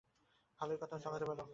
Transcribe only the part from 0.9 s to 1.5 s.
চালাতে পারো।